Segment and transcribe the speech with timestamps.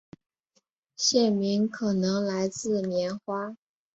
[0.95, 3.55] 县名可能来自棉花。